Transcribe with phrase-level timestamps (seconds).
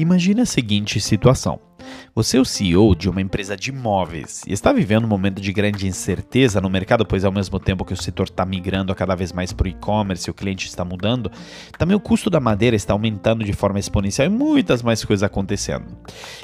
[0.00, 1.60] Imagine a seguinte situação.
[2.14, 5.52] Você é o CEO de uma empresa de imóveis e está vivendo um momento de
[5.52, 9.30] grande incerteza no mercado, pois ao mesmo tempo que o setor está migrando cada vez
[9.30, 11.30] mais para o e-commerce o cliente está mudando,
[11.76, 15.84] também o custo da madeira está aumentando de forma exponencial e muitas mais coisas acontecendo.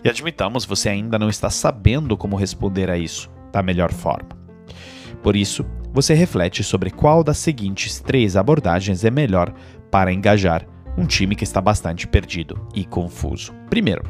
[0.04, 4.28] E admitamos, você ainda não está sabendo como responder a isso da melhor forma.
[5.22, 5.64] Por isso,
[5.94, 9.50] você reflete sobre qual das seguintes três abordagens é melhor
[9.90, 13.52] para engajar um time que está bastante perdido e confuso.
[13.68, 14.02] Primeiro,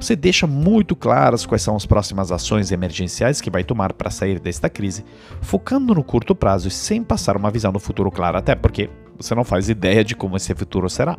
[0.00, 4.40] você deixa muito claras quais são as próximas ações emergenciais que vai tomar para sair
[4.40, 5.04] desta crise,
[5.40, 9.34] focando no curto prazo e sem passar uma visão do futuro clara, até porque você
[9.34, 11.16] não faz ideia de como esse futuro será.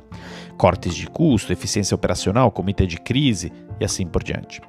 [0.58, 4.62] Cortes de custo, eficiência operacional, comitê de crise e assim por diante.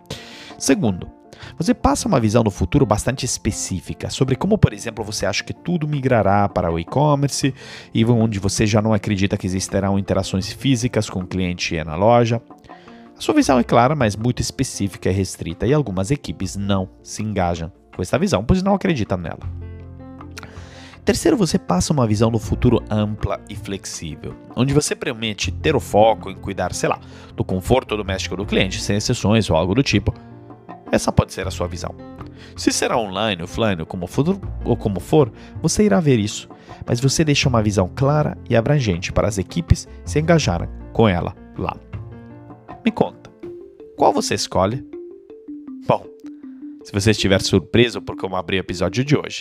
[0.59, 1.11] Segundo,
[1.59, 5.53] você passa uma visão do futuro bastante específica sobre como, por exemplo, você acha que
[5.53, 7.55] tudo migrará para o e-commerce
[7.93, 12.41] e onde você já não acredita que existirão interações físicas com o cliente na loja.
[13.17, 17.23] A sua visão é clara, mas muito específica e restrita, e algumas equipes não se
[17.23, 19.39] engajam com essa visão, pois não acreditam nela.
[21.05, 25.81] Terceiro, você passa uma visão do futuro ampla e flexível, onde você promete ter o
[25.81, 26.99] foco em cuidar, sei lá,
[27.37, 30.13] do conforto doméstico do cliente, sem exceções ou algo do tipo.
[30.95, 31.93] Essa pode ser a sua visão.
[32.57, 36.49] Se será online, offline ou como for, ou como for, você irá ver isso,
[36.87, 41.35] mas você deixa uma visão clara e abrangente para as equipes se engajarem com ela
[41.59, 41.77] lá.
[42.85, 43.29] Me conta,
[43.97, 44.87] qual você escolhe?
[45.85, 46.07] Bom,
[46.85, 49.41] se você estiver surpreso por como abri o episódio de hoje,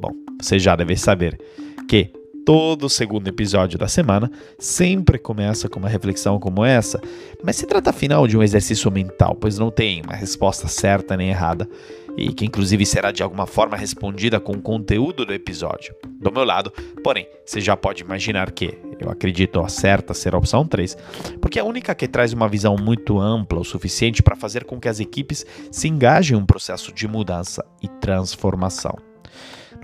[0.00, 1.38] bom, você já deve saber
[1.86, 2.10] que
[2.44, 7.00] todo segundo episódio da semana sempre começa com uma reflexão como essa,
[7.42, 11.30] mas se trata afinal de um exercício mental, pois não tem uma resposta certa nem
[11.30, 11.68] errada
[12.16, 15.94] e que inclusive será de alguma forma respondida com o conteúdo do episódio.
[16.20, 16.70] Do meu lado,
[17.02, 20.96] porém, você já pode imaginar que eu acredito a certa ser a opção 3,
[21.40, 24.78] porque é a única que traz uma visão muito ampla o suficiente para fazer com
[24.78, 29.13] que as equipes se engajem em um processo de mudança e transformação.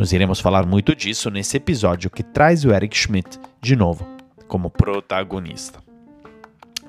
[0.01, 4.09] Nós iremos falar muito disso nesse episódio que traz o Eric Schmidt de novo
[4.49, 5.79] como protagonista.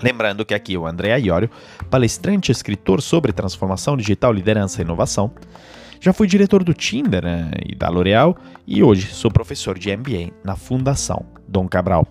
[0.02, 1.50] Lembrando que aqui é o André Iorio,
[1.90, 5.30] palestrante e escritor sobre transformação digital, liderança e inovação.
[6.00, 10.32] Já fui diretor do Tinder né, e da L'Oréal e hoje sou professor de MBA
[10.42, 12.08] na Fundação Dom Cabral.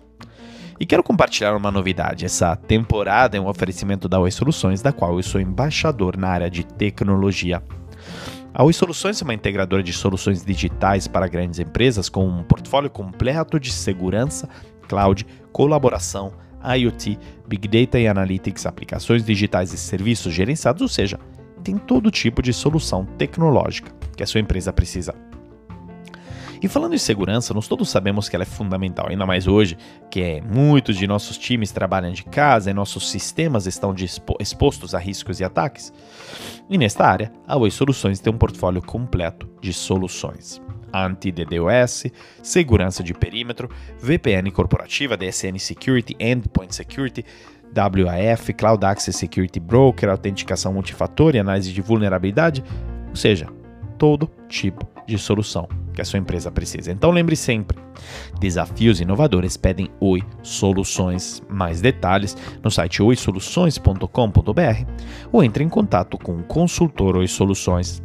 [0.79, 2.25] E quero compartilhar uma novidade.
[2.25, 6.49] Essa temporada é um oferecimento da Oi Soluções, da qual eu sou embaixador na área
[6.49, 7.63] de tecnologia.
[8.53, 12.89] A Oi Soluções é uma integradora de soluções digitais para grandes empresas com um portfólio
[12.89, 14.49] completo de segurança,
[14.89, 17.17] cloud, colaboração, IoT,
[17.47, 21.17] Big Data e Analytics, aplicações digitais e serviços gerenciados, ou seja,
[21.63, 25.15] tem todo tipo de solução tecnológica que a sua empresa precisa.
[26.61, 29.75] E falando em segurança, nós todos sabemos que ela é fundamental, ainda mais hoje,
[30.11, 33.95] que é, muitos de nossos times trabalham de casa e nossos sistemas estão
[34.39, 35.91] expostos a riscos e ataques.
[36.69, 40.61] E nesta área, a Oi Soluções tem um portfólio completo de soluções
[40.93, 42.07] anti-DDoS,
[42.43, 43.69] segurança de perímetro,
[43.99, 47.25] VPN corporativa, DSN Security, Endpoint Security,
[47.73, 52.63] WAF, Cloud Access Security Broker, autenticação multifator e análise de vulnerabilidade,
[53.09, 53.47] ou seja,
[54.01, 56.91] todo tipo de solução que a sua empresa precisa.
[56.91, 57.77] Então lembre sempre,
[58.39, 61.43] desafios inovadores pedem Oi Soluções.
[61.47, 64.85] Mais detalhes no site oisoluções.com.br
[65.31, 68.01] ou entre em contato com o consultor Oi Soluções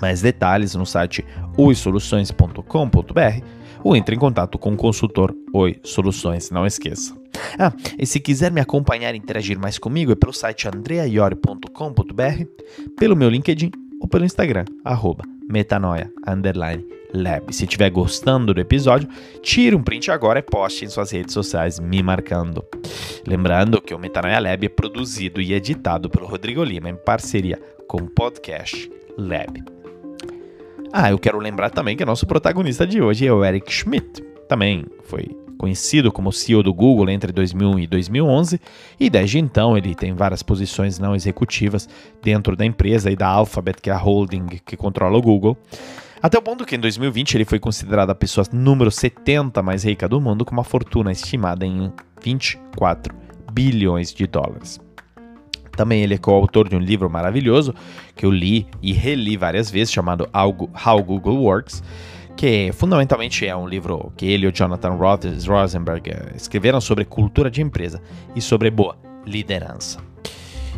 [0.00, 1.22] mais detalhes no site
[1.58, 3.44] oisoluções.com.br
[3.82, 7.14] ou entre em contato com o consultor Oi Soluções, não esqueça.
[7.58, 12.44] Ah, e se quiser me acompanhar e interagir mais comigo é pelo site andreaiori.com.br,
[12.96, 17.54] pelo meu LinkedIn ou pelo Instagram, arroba metanoia, underline, lab.
[17.54, 19.08] Se estiver gostando do episódio,
[19.42, 22.62] tire um print agora e poste em suas redes sociais me marcando.
[23.26, 27.98] Lembrando que o Metanoia Lab é produzido e editado pelo Rodrigo Lima em parceria com
[27.98, 29.62] o Podcast Lab.
[30.92, 34.22] Ah, eu quero lembrar também que nosso protagonista de hoje é o Eric Schmidt.
[34.48, 38.60] Também foi conhecido como CEO do Google entre 2001 e 2011,
[38.98, 41.88] e desde então ele tem várias posições não executivas
[42.22, 45.56] dentro da empresa e da Alphabet, que é a holding que controla o Google.
[46.22, 50.08] Até o ponto que em 2020 ele foi considerado a pessoa número 70 mais rica
[50.08, 51.92] do mundo, com uma fortuna estimada em
[52.22, 53.14] 24
[53.52, 54.80] bilhões de dólares.
[55.76, 57.74] Também ele é coautor de um livro maravilhoso
[58.16, 61.82] que eu li e reli várias vezes, chamado How Google Works,
[62.36, 67.50] que fundamentalmente é um livro que ele e o Jonathan Rosenberg eh, escreveram sobre cultura
[67.50, 68.02] de empresa
[68.34, 69.98] e sobre boa liderança.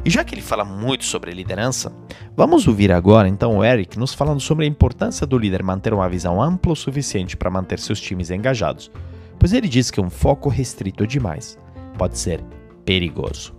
[0.05, 1.93] E já que ele fala muito sobre liderança,
[2.37, 6.09] vamos ouvir agora então o Eric nos falando sobre a importância do líder manter uma
[6.09, 8.91] visão ampla o suficiente para manter seus times engajados,
[9.39, 11.59] pois ele diz que um foco restrito demais
[11.99, 12.41] pode ser
[12.85, 13.55] perigoso.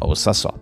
[0.00, 0.54] Ouça só.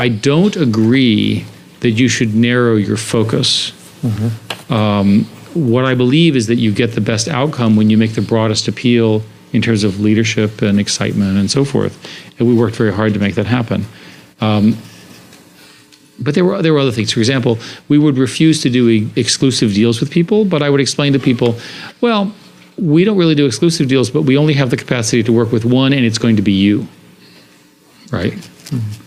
[0.00, 1.44] I don't agree
[1.80, 3.72] that you should narrow your focus.
[4.70, 8.22] Um, what I believe is that you get the best outcome when you make the
[8.22, 9.22] broadest appeal
[9.52, 11.98] in terms of leadership and excitement and so forth.
[12.38, 13.86] And we worked very hard to make that happen.
[14.40, 14.76] Um,
[16.20, 17.12] but there were there were other things.
[17.12, 17.58] For example,
[17.88, 21.18] we would refuse to do e- exclusive deals with people, but I would explain to
[21.18, 21.56] people,
[22.00, 22.32] well,
[22.76, 25.64] we don't really do exclusive deals, but we only have the capacity to work with
[25.64, 26.86] one, and it's going to be you,
[28.10, 28.34] right?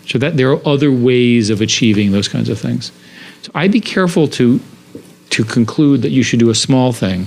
[0.06, 2.92] So that there are other ways of achieving those kinds of things.
[3.42, 4.60] So I'd be careful to
[5.30, 7.26] to conclude that you should do a small thing.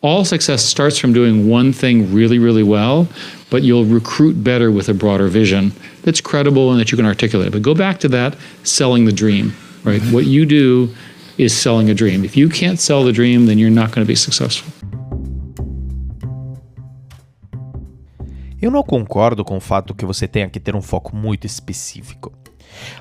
[0.00, 3.06] All success starts from doing one thing really, really well,
[3.50, 7.52] but you'll recruit better with a broader vision that's credible and that you can articulate.
[7.52, 9.54] But go back to that selling the dream,
[9.84, 10.00] right?
[10.04, 10.92] What you do
[11.38, 12.24] is selling a dream.
[12.24, 14.72] If you can't sell the dream, then you're not going to be successful.
[18.62, 22.32] Eu não concordo com o fato que você tenha que ter um foco muito específico.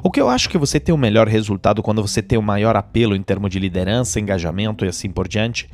[0.02, 2.76] O que eu acho que você tem o melhor resultado quando você tem o maior
[2.76, 5.70] apelo em termos de liderança, engajamento e assim por diante,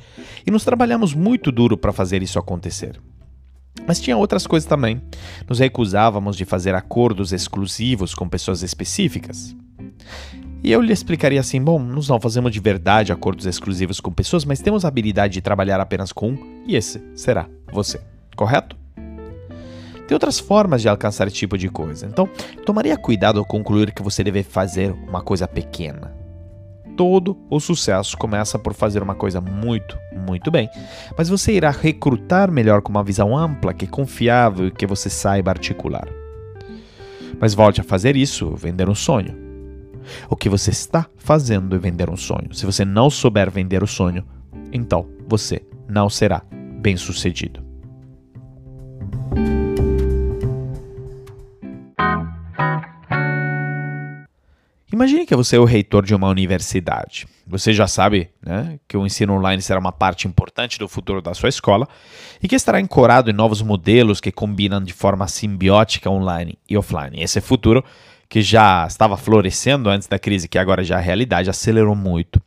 [0.45, 2.99] e nos trabalhamos muito duro para fazer isso acontecer.
[3.87, 5.01] Mas tinha outras coisas também.
[5.47, 9.55] Nos recusávamos de fazer acordos exclusivos com pessoas específicas.
[10.61, 14.43] E eu lhe explicaria assim: bom, nós não fazemos de verdade acordos exclusivos com pessoas,
[14.43, 18.01] mas temos a habilidade de trabalhar apenas com um, e esse será você.
[18.35, 18.86] Correto?
[20.07, 22.05] Tem outras formas de alcançar esse tipo de coisa.
[22.05, 22.29] Então,
[22.65, 26.15] tomaria cuidado ao concluir que você deve fazer uma coisa pequena.
[26.95, 30.67] Todo o sucesso começa por fazer uma coisa muito, muito bem,
[31.15, 35.09] mas você irá recrutar melhor com uma visão ampla, que é confiável e que você
[35.09, 36.07] saiba articular.
[37.39, 39.35] Mas volte a fazer isso, vender um sonho.
[40.29, 42.53] O que você está fazendo é vender um sonho.
[42.53, 44.25] Se você não souber vender o sonho,
[44.71, 46.41] então você não será
[46.81, 47.66] bem-sucedido.
[54.97, 57.27] Imagine que você é o reitor de uma universidade.
[57.45, 61.35] Você já sabe né, que o ensino online será uma parte importante do futuro da
[61.35, 61.87] sua escola
[62.41, 67.21] e que estará ancorado em novos modelos que combinam de forma simbiótica online e offline.
[67.21, 67.85] Esse futuro,
[68.27, 72.41] que já estava florescendo antes da crise, que agora já é realidade, acelerou muito.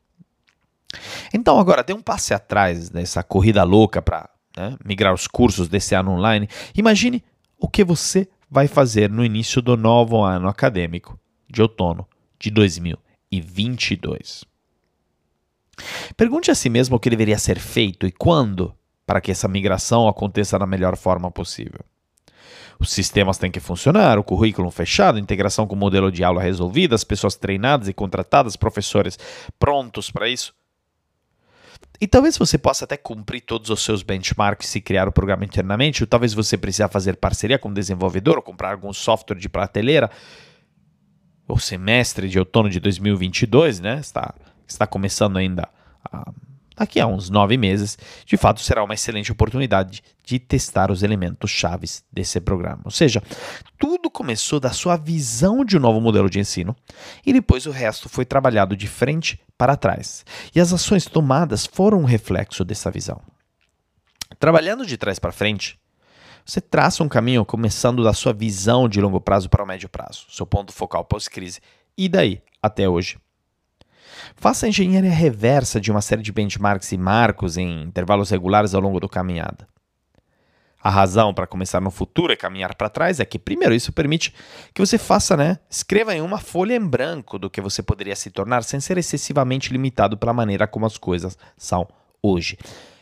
[1.33, 5.95] Então, agora, dê um passe atrás nessa corrida louca para né, migrar os cursos desse
[5.95, 6.49] ano online.
[6.75, 7.23] Imagine
[7.57, 11.17] o que você vai fazer no início do novo ano acadêmico
[11.49, 12.10] de outono
[12.41, 14.45] de 2022.
[16.17, 18.75] Pergunte a si mesmo o que deveria ser feito e quando
[19.07, 21.81] para que essa migração aconteça da melhor forma possível.
[22.79, 26.95] Os sistemas têm que funcionar, o currículo fechado, integração com o modelo de aula resolvida,
[26.95, 29.19] as pessoas treinadas e contratadas, professores
[29.59, 30.55] prontos para isso.
[32.01, 36.03] E talvez você possa até cumprir todos os seus benchmarks e criar o programa internamente,
[36.03, 40.11] ou talvez você precise fazer parceria com um desenvolvedor ou comprar algum software de prateleira
[41.51, 43.99] o semestre de outono de 2022, né?
[43.99, 44.35] Está,
[44.67, 45.69] está começando ainda
[46.05, 46.31] a,
[46.77, 47.99] daqui a uns nove meses.
[48.25, 52.81] De fato, será uma excelente oportunidade de testar os elementos chaves desse programa.
[52.85, 53.23] Ou seja,
[53.79, 56.75] tudo começou da sua visão de um novo modelo de ensino
[57.25, 60.25] e depois o resto foi trabalhado de frente para trás.
[60.55, 63.21] E as ações tomadas foram um reflexo dessa visão.
[64.39, 65.80] Trabalhando de trás para frente,
[66.45, 70.27] você traça um caminho começando da sua visão de longo prazo para o médio prazo,
[70.31, 71.61] seu ponto focal pós-crise,
[71.97, 73.19] e daí até hoje.
[74.37, 78.81] Faça a engenharia reversa de uma série de benchmarks e marcos em intervalos regulares ao
[78.81, 79.69] longo da caminhada.
[80.83, 84.35] A razão para começar no futuro e caminhar para trás é que, primeiro, isso permite
[84.73, 85.59] que você faça, né?
[85.69, 89.71] Escreva em uma folha em branco do que você poderia se tornar sem ser excessivamente
[89.71, 91.87] limitado pela maneira como as coisas são
[92.23, 92.57] hoje.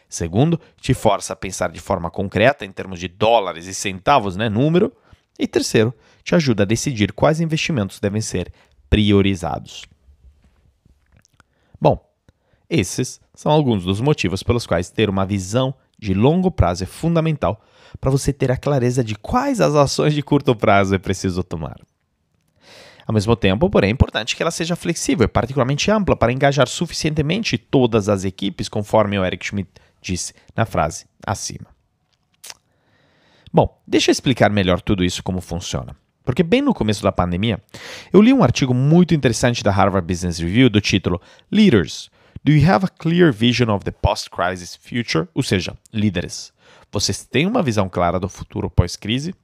[0.09, 4.49] Segundo, te força a pensar de forma concreta em termos de dólares e centavos, né,
[4.49, 4.93] número.
[5.39, 8.53] E terceiro, te ajuda a decidir quais investimentos devem ser
[8.89, 9.85] priorizados.
[11.81, 12.03] Bom,
[12.69, 17.61] esses são alguns dos motivos pelos quais ter uma visão de longo prazo é fundamental
[18.01, 21.81] para você ter a clareza de quais as ações de curto prazo é preciso tomar.
[23.07, 26.69] Ao mesmo tempo, porém, é importante que ela seja flexível e particularmente ampla para engajar
[26.69, 29.71] suficientemente todas as equipes, conforme o Eric Schmidt
[30.09, 31.67] disse na frase acima.
[33.53, 35.97] Bom, deixa eu explicar melhor tudo isso como funciona.
[36.25, 37.59] Porque bem no começo da pandemia,
[38.13, 42.11] eu li um artigo muito interessante da Harvard Business Review do título Leaders,
[42.45, 45.27] do you have a clear vision of the post-crisis future?
[45.35, 46.53] Ou seja, líderes,
[46.93, 49.35] vocês têm uma visão clara do futuro pós-crise?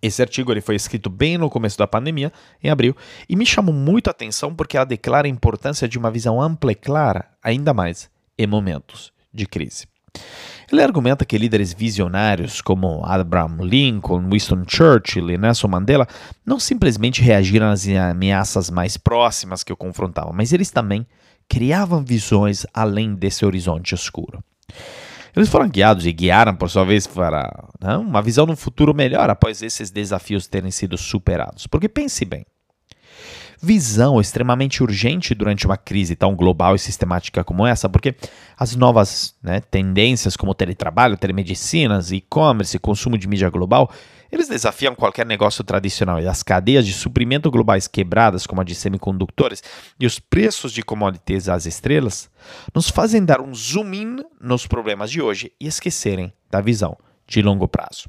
[0.00, 2.32] Esse artigo ele foi escrito bem no começo da pandemia,
[2.62, 2.96] em abril,
[3.28, 6.72] e me chamou muito a atenção porque ela declara a importância de uma visão ampla
[6.72, 9.86] e clara, ainda mais em momentos de crise.
[10.70, 16.08] Ele argumenta que líderes visionários como Abraham Lincoln, Winston Churchill e Nelson Mandela
[16.44, 21.06] não simplesmente reagiram às ameaças mais próximas que o confrontavam, mas eles também
[21.48, 24.42] criavam visões além desse horizonte escuro.
[25.36, 28.94] Eles foram guiados e guiaram, por sua vez, para né, uma visão de um futuro
[28.94, 31.66] melhor após esses desafios terem sido superados.
[31.66, 32.44] Porque pense bem,
[33.60, 38.14] visão extremamente urgente durante uma crise tão global e sistemática como essa, porque
[38.56, 43.90] as novas né, tendências como teletrabalho, telemedicinas, e-commerce consumo de mídia global,
[44.30, 48.74] eles desafiam qualquer negócio tradicional e as cadeias de suprimento globais quebradas, como a de
[48.74, 49.62] semicondutores,
[49.98, 52.28] e os preços de commodities às estrelas,
[52.74, 56.96] nos fazem dar um zoom in nos problemas de hoje e esquecerem da visão
[57.26, 58.08] de longo prazo.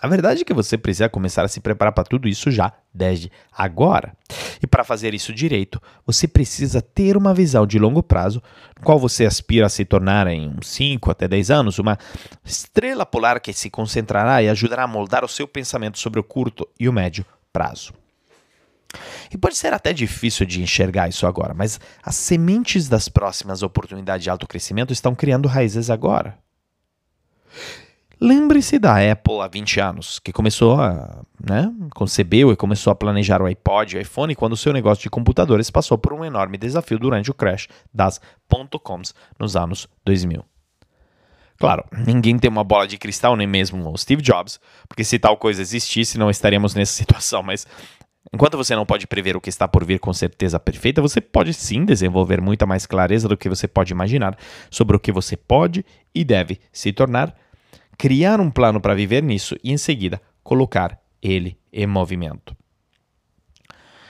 [0.00, 3.30] A verdade é que você precisa começar a se preparar para tudo isso já desde
[3.52, 4.16] agora.
[4.62, 8.42] E para fazer isso direito, você precisa ter uma visão de longo prazo,
[8.76, 11.98] no qual você aspira a se tornar em uns 5 até 10 anos uma
[12.44, 16.66] estrela polar que se concentrará e ajudará a moldar o seu pensamento sobre o curto
[16.78, 17.92] e o médio prazo.
[19.30, 24.24] E pode ser até difícil de enxergar isso agora, mas as sementes das próximas oportunidades
[24.24, 26.36] de alto crescimento estão criando raízes agora.
[28.22, 33.40] Lembre-se da Apple há 20 anos, que começou a, né, concebeu e começou a planejar
[33.40, 36.58] o iPod e o iPhone quando o seu negócio de computadores passou por um enorme
[36.58, 38.20] desafio durante o crash das
[38.82, 40.44] .coms nos anos 2000.
[41.58, 45.38] Claro, ninguém tem uma bola de cristal, nem mesmo o Steve Jobs, porque se tal
[45.38, 47.66] coisa existisse, não estaríamos nessa situação, mas
[48.32, 51.54] Enquanto você não pode prever o que está por vir com certeza perfeita, você pode
[51.54, 54.36] sim desenvolver muita mais clareza do que você pode imaginar
[54.70, 55.84] sobre o que você pode
[56.14, 57.34] e deve se tornar
[58.00, 62.56] criar um plano para viver nisso e, em seguida, colocar ele em movimento.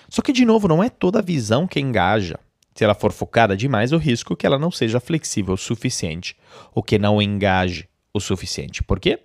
[0.09, 2.39] Só que, de novo, não é toda a visão que engaja.
[2.73, 6.37] Se ela for focada demais, o risco é que ela não seja flexível o suficiente,
[6.73, 8.81] ou que não engaje o suficiente.
[8.85, 9.19] Por quê?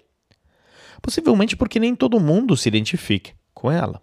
[0.99, 4.01] Possivelmente porque nem todo mundo se identifique com ela.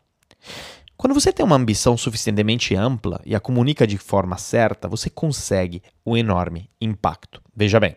[0.97, 5.83] Quando você tem uma ambição suficientemente ampla e a comunica de forma certa, você consegue
[6.07, 7.43] um enorme impacto.
[7.53, 7.97] Veja bem,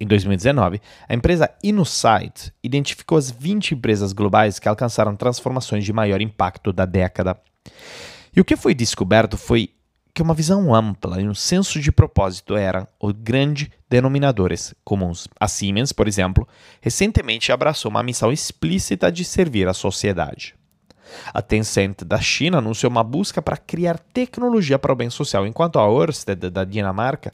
[0.00, 6.20] em 2019, a empresa InnoSight identificou as 20 empresas globais que alcançaram transformações de maior
[6.20, 7.38] impacto da década.
[8.34, 9.70] E o que foi descoberto foi
[10.12, 15.28] que uma visão ampla e um senso de propósito eram os grandes denominadores comuns.
[15.38, 16.48] A Siemens, por exemplo,
[16.80, 20.55] recentemente abraçou uma missão explícita de servir a sociedade.
[21.32, 25.78] A Tencent da China anunciou uma busca para criar tecnologia para o bem social, enquanto
[25.78, 27.32] a Ørsted da Dinamarca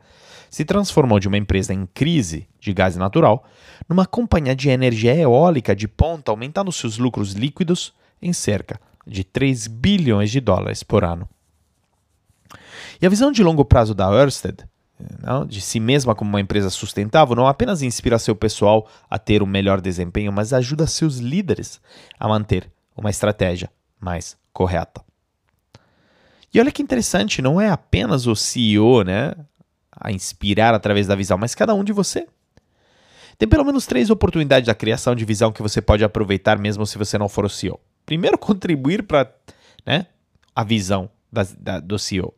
[0.50, 3.44] se transformou de uma empresa em crise de gás natural
[3.88, 9.66] numa companhia de energia eólica de ponta, aumentando seus lucros líquidos em cerca de 3
[9.66, 11.28] bilhões de dólares por ano.
[13.00, 14.64] E a visão de longo prazo da Ørsted,
[15.20, 19.42] não, de si mesma como uma empresa sustentável, não apenas inspira seu pessoal a ter
[19.42, 21.80] um melhor desempenho, mas ajuda seus líderes
[22.18, 23.70] a manter uma estratégia
[24.00, 25.02] mais correta.
[26.52, 29.34] E olha que interessante, não é apenas o CEO, né,
[29.90, 32.26] a inspirar através da visão, mas cada um de você.
[33.38, 36.98] Tem pelo menos três oportunidades da criação de visão que você pode aproveitar mesmo se
[36.98, 37.80] você não for o CEO.
[38.04, 39.32] Primeiro, contribuir para
[39.86, 40.06] né,
[40.54, 42.34] a visão da, da, do CEO.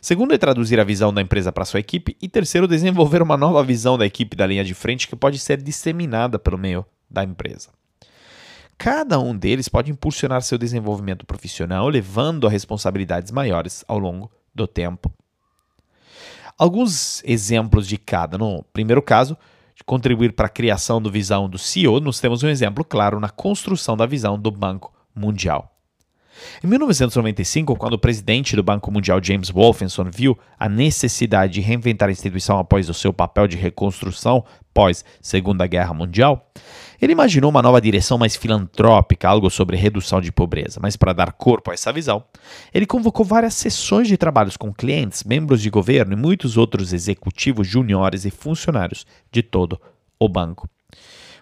[0.00, 2.16] Segundo é traduzir a visão da empresa para sua equipe.
[2.22, 5.60] E terceiro, desenvolver uma nova visão da equipe da linha de frente que pode ser
[5.60, 7.70] disseminada pelo meio da empresa.
[8.78, 14.66] Cada um deles pode impulsionar seu desenvolvimento profissional, levando a responsabilidades maiores ao longo do
[14.66, 15.12] tempo.
[16.58, 18.38] Alguns exemplos de cada.
[18.38, 19.36] No primeiro caso,
[19.74, 23.28] de contribuir para a criação do visão do CEO, nós temos um exemplo claro na
[23.28, 25.72] construção da visão do Banco Mundial.
[26.62, 32.08] Em 1995, quando o presidente do Banco Mundial James Wolfenson viu a necessidade de reinventar
[32.08, 36.50] a instituição após o seu papel de reconstrução pós Segunda Guerra Mundial,
[37.00, 41.32] ele imaginou uma nova direção mais filantrópica, algo sobre redução de pobreza, mas para dar
[41.32, 42.24] corpo a essa visão,
[42.72, 47.66] ele convocou várias sessões de trabalhos com clientes, membros de governo e muitos outros executivos
[47.66, 49.80] juniores e funcionários de todo
[50.18, 50.68] o banco.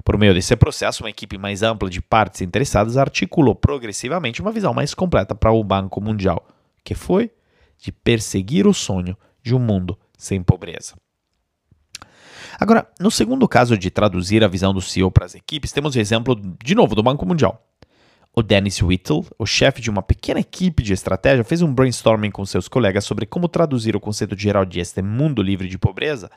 [0.04, 4.74] Por meio desse processo, uma equipe mais ampla de partes interessadas articulou progressivamente uma visão
[4.74, 6.46] mais completa para o Banco Mundial,
[6.84, 7.30] que foi
[7.78, 10.94] de perseguir o sonho de um mundo sem pobreza.
[12.58, 16.00] Agora, no segundo caso de traduzir a visão do CEO para as equipes, temos o
[16.00, 17.64] exemplo, de novo, do Banco Mundial.
[18.36, 22.44] O Dennis Whittle, o chefe de uma pequena equipe de estratégia, fez um brainstorming com
[22.44, 26.28] seus colegas sobre como traduzir o conceito geral de este mundo livre de pobreza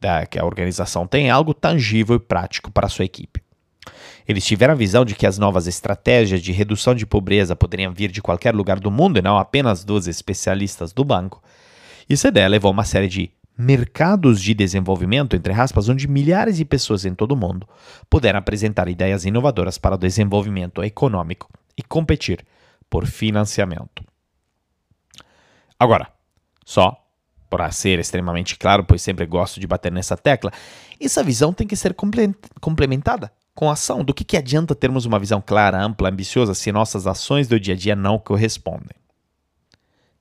[0.00, 3.42] da, que a organização tem algo tangível e prático para a sua equipe.
[4.26, 8.10] Eles tiveram a visão de que as novas estratégias de redução de pobreza poderiam vir
[8.10, 11.42] de qualquer lugar do mundo e não apenas dos especialistas do banco.
[12.08, 17.04] Isso ideia levou uma série de mercados de desenvolvimento, entre aspas, onde milhares de pessoas
[17.04, 17.66] em todo o mundo
[18.10, 22.44] puderam apresentar ideias inovadoras para o desenvolvimento econômico e competir
[22.90, 24.04] por financiamento.
[25.78, 26.08] Agora,
[26.64, 27.02] só
[27.48, 30.52] para ser extremamente claro, pois sempre gosto de bater nessa tecla,
[31.00, 31.94] essa visão tem que ser
[32.60, 34.04] complementada com ação.
[34.04, 37.74] Do que, que adianta termos uma visão clara, ampla, ambiciosa se nossas ações do dia
[37.74, 38.96] a dia não correspondem?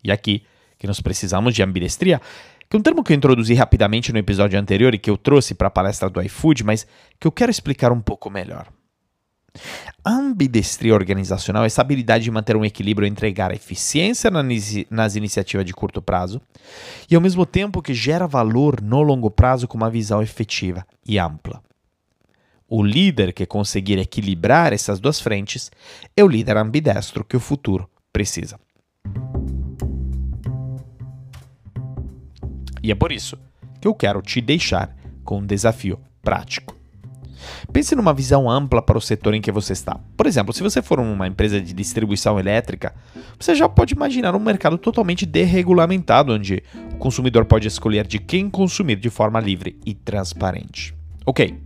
[0.04, 0.46] E aqui
[0.77, 2.22] que nós precisamos de ambidestria,
[2.70, 5.54] que é um termo que eu introduzi rapidamente no episódio anterior e que eu trouxe
[5.54, 6.88] para a palestra do iFood, mas
[7.20, 8.68] que eu quero explicar um pouco melhor.
[10.04, 14.30] A ambidestria organizacional é essa habilidade de manter um equilíbrio entre entregar eficiência
[14.90, 16.42] nas iniciativas de curto prazo
[17.10, 21.18] e, ao mesmo tempo, que gera valor no longo prazo com uma visão efetiva e
[21.18, 21.64] ampla.
[22.68, 25.72] O líder que conseguir equilibrar essas duas frentes
[26.18, 28.60] é o líder ambidestro que o futuro precisa.
[32.86, 33.36] E é por isso
[33.82, 36.77] que eu quero te deixar com um desafio prático.
[37.74, 40.00] Pense numa visão ampla para o setor em que você está.
[40.15, 42.94] Por exemplo, se você for uma empresa de distribuição elétrica,
[43.39, 46.62] você já pode imaginar um mercado totalmente desregulamentado, onde
[46.94, 50.94] o consumidor pode escolher de quem consumir de forma livre e transparente.
[51.25, 51.60] Ok,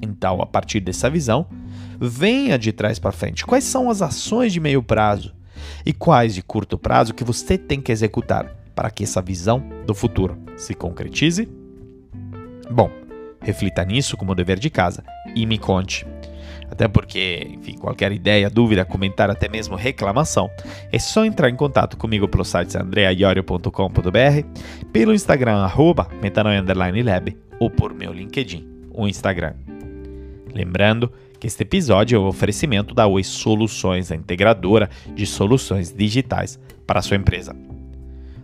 [0.00, 1.46] então a partir dessa visão,
[2.00, 3.44] venha de trás para frente.
[3.44, 5.34] Quais são as ações de meio prazo
[5.84, 9.94] e quais de curto prazo que você tem que executar para que essa visão do
[9.94, 11.46] futuro se concretize?
[12.70, 12.90] Bom,
[13.38, 15.04] reflita nisso como dever de casa
[15.36, 16.06] e me conte.
[16.70, 20.50] Até porque, enfim, qualquer ideia, dúvida, comentário, até mesmo reclamação,
[20.90, 26.08] é só entrar em contato comigo pelo site andreaiorio.com.br, pelo Instagram, arroba
[27.58, 29.52] ou por meu LinkedIn, o Instagram.
[30.54, 36.58] Lembrando que este episódio é um oferecimento da Oi Soluções, a integradora de soluções digitais
[36.86, 37.54] para a sua empresa.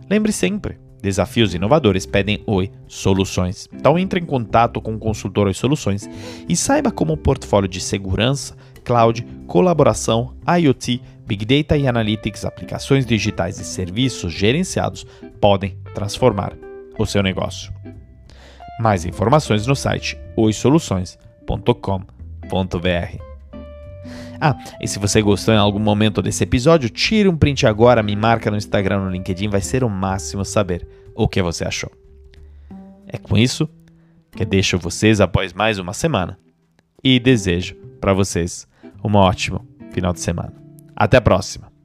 [0.09, 3.67] Lembre sempre, desafios inovadores pedem Oi Soluções.
[3.73, 6.09] Então entre em contato com o consultor Oi Soluções
[6.47, 13.05] e saiba como o portfólio de segurança, cloud, colaboração, IoT, Big Data e Analytics, aplicações
[13.05, 15.05] digitais e serviços gerenciados
[15.41, 16.53] podem transformar
[16.97, 17.73] o seu negócio.
[18.79, 23.26] Mais informações no site oisoluções.com.br.
[24.39, 28.15] Ah, e se você gostou em algum momento desse episódio, tire um print agora, me
[28.15, 31.91] marca no Instagram, no LinkedIn, vai ser o máximo saber o que você achou.
[33.07, 33.69] É com isso
[34.31, 36.37] que deixo vocês após mais uma semana
[37.03, 38.67] e desejo para vocês
[39.03, 40.53] um ótimo final de semana.
[40.95, 41.76] Até a próxima!